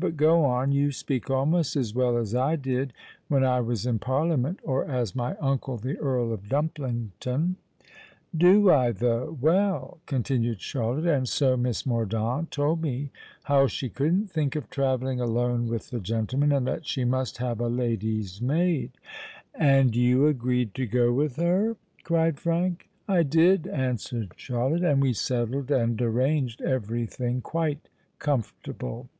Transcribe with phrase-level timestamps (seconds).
[0.00, 2.94] But go on: you speak almost as well as I did
[3.28, 7.56] when I was in Parliament—or as my uncle the Earl of Dumplington."
[8.34, 9.36] "Do I, though?
[9.38, 13.10] Well," continued Charlotte, "and so Miss Mordaunt told me
[13.44, 17.60] how she couldn't think of travelling alone with the gentleman, and that she must have
[17.60, 18.92] a lady's maid——"
[19.54, 22.88] "And you agreed to go with her?" cried Frank.
[23.06, 29.10] "I did," answered Charlotte; "and we settled and arranged every thing quite comfortable."